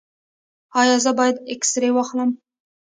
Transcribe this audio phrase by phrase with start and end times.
[0.79, 2.29] ایا زه باید اکسرې واخلم؟